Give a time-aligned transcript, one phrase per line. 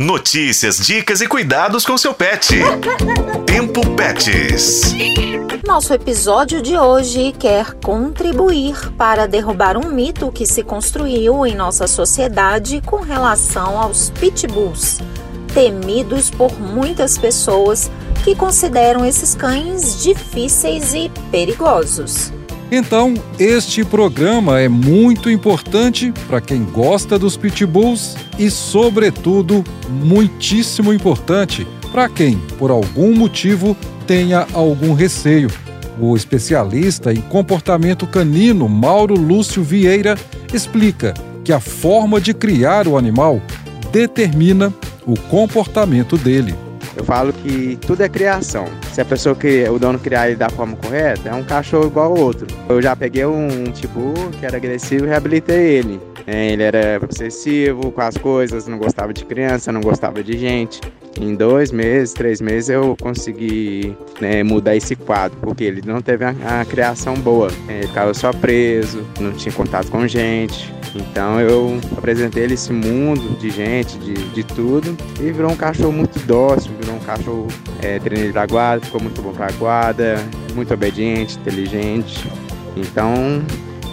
[0.00, 2.56] Notícias, dicas e cuidados com seu pet.
[3.46, 4.92] Tempo Pets.
[5.64, 11.86] Nosso episódio de hoje quer contribuir para derrubar um mito que se construiu em nossa
[11.86, 14.98] sociedade com relação aos pitbulls,
[15.54, 17.88] temidos por muitas pessoas
[18.24, 22.32] que consideram esses cães difíceis e perigosos.
[22.76, 31.64] Então, este programa é muito importante para quem gosta dos pitbulls e, sobretudo, muitíssimo importante
[31.92, 33.76] para quem, por algum motivo,
[34.08, 35.48] tenha algum receio.
[36.00, 40.18] O especialista em comportamento canino Mauro Lúcio Vieira
[40.52, 41.14] explica
[41.44, 43.40] que a forma de criar o animal
[43.92, 44.74] determina
[45.06, 46.56] o comportamento dele.
[46.96, 48.66] Eu falo que tudo é criação.
[48.92, 52.12] Se a pessoa que o dono criar ele da forma correta, é um cachorro igual
[52.12, 52.46] ao outro.
[52.68, 56.00] Eu já peguei um tipo que era agressivo e reabilitei ele.
[56.26, 60.80] É, ele era obsessivo com as coisas, não gostava de criança, não gostava de gente.
[61.20, 66.24] Em dois meses, três meses eu consegui né, mudar esse quadro, porque ele não teve
[66.24, 67.50] a, a criação boa.
[67.68, 70.72] É, ele ficava só preso, não tinha contato com gente.
[70.94, 75.92] Então eu apresentei ele esse mundo de gente, de, de tudo, e virou um cachorro
[75.92, 77.48] muito dócil, virou um cachorro
[77.82, 80.16] é, treinado pra guarda, ficou muito bom pra guarda,
[80.54, 82.28] muito obediente, inteligente.
[82.76, 83.42] Então,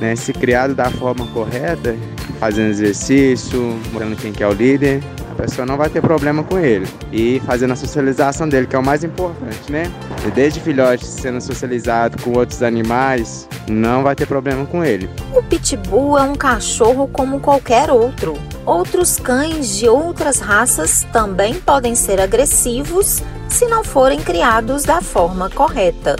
[0.00, 1.96] né, se criado da forma correta,
[2.38, 3.60] fazendo exercício,
[3.92, 5.02] mostrando quem que é o líder,
[5.36, 6.86] a pessoa não vai ter problema com ele.
[7.12, 9.92] E fazendo a socialização dele, que é o mais importante, né?
[10.26, 15.10] E desde filhote sendo socializado com outros animais, não vai ter problema com ele.
[15.34, 18.34] O pitbull é um cachorro como qualquer outro.
[18.64, 25.50] Outros cães de outras raças também podem ser agressivos se não forem criados da forma
[25.50, 26.16] correta.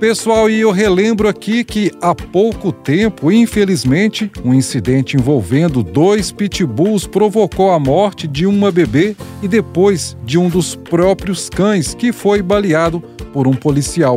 [0.00, 7.06] Pessoal, e eu relembro aqui que há pouco tempo, infelizmente, um incidente envolvendo dois pitbulls
[7.06, 12.40] provocou a morte de uma bebê e depois de um dos próprios cães que foi
[12.40, 14.16] baleado por um policial.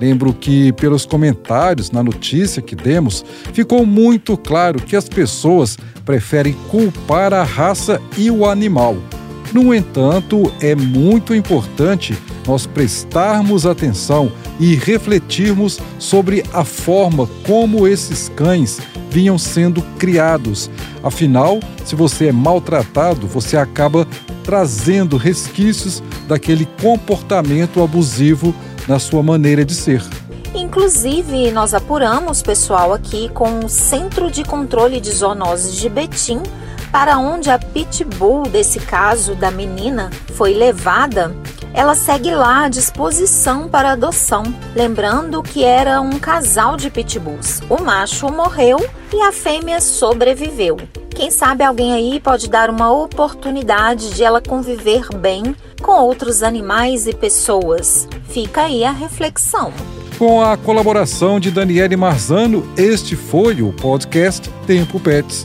[0.00, 6.54] Lembro que, pelos comentários na notícia que demos, ficou muito claro que as pessoas preferem
[6.70, 8.96] culpar a raça e o animal.
[9.52, 18.28] No entanto, é muito importante nós prestarmos atenção e refletirmos sobre a forma como esses
[18.30, 18.78] cães
[19.10, 20.70] vinham sendo criados.
[21.02, 24.06] Afinal, se você é maltratado, você acaba
[24.44, 28.54] trazendo resquícios daquele comportamento abusivo
[28.86, 30.02] na sua maneira de ser.
[30.54, 36.42] Inclusive, nós apuramos, pessoal, aqui com o Centro de Controle de Zoonoses de Betim,
[36.90, 41.34] para onde a pitbull desse caso da menina foi levada
[41.76, 47.60] ela segue lá à disposição para adoção, lembrando que era um casal de pitbulls.
[47.68, 48.78] O macho morreu
[49.12, 50.78] e a fêmea sobreviveu.
[51.10, 57.06] Quem sabe alguém aí pode dar uma oportunidade de ela conviver bem com outros animais
[57.06, 58.08] e pessoas.
[58.26, 59.70] Fica aí a reflexão.
[60.18, 65.44] Com a colaboração de Daniele Marzano, este foi o podcast Tempo Pets.